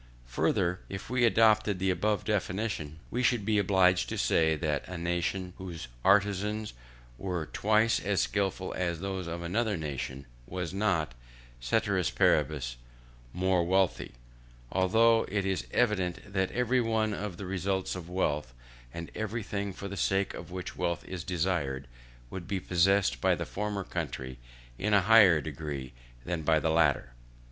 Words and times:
Further, 0.29 0.79
if 0.89 1.11
we 1.11 1.25
adopted 1.25 1.77
the 1.77 1.91
above 1.91 2.25
definition, 2.25 2.97
we 3.11 3.21
should 3.21 3.45
be 3.45 3.59
obliged 3.59 4.09
to 4.09 4.17
say 4.17 4.55
that 4.55 4.83
a 4.87 4.97
nation 4.97 5.53
whose 5.59 5.87
artisans 6.03 6.73
were 7.19 7.45
twice 7.53 7.99
as 7.99 8.19
skilful 8.19 8.73
as 8.73 8.99
those 8.99 9.27
of 9.27 9.43
another 9.43 9.77
nation, 9.77 10.25
was 10.47 10.73
not, 10.73 11.13
ceteris 11.59 12.09
paribus, 12.09 12.77
more 13.31 13.63
wealthy; 13.63 14.13
although 14.71 15.23
it 15.29 15.45
is 15.45 15.67
evident 15.69 16.33
that 16.33 16.49
every 16.49 16.81
one 16.81 17.13
of 17.13 17.37
the 17.37 17.45
results 17.45 17.95
of 17.95 18.09
wealth, 18.09 18.55
and 18.91 19.11
everything 19.13 19.71
for 19.71 19.87
the 19.87 19.95
sake 19.95 20.33
of 20.33 20.49
which 20.49 20.75
wealth 20.75 21.05
is 21.05 21.23
desired, 21.23 21.87
would 22.31 22.47
be 22.47 22.59
possessed 22.59 23.21
by 23.21 23.35
the 23.35 23.45
former 23.45 23.83
country 23.83 24.39
in 24.79 24.95
a 24.95 25.01
higher 25.01 25.39
degree 25.41 25.93
than 26.25 26.41
by 26.41 26.57
the 26.59 26.71
latter. 26.71 27.13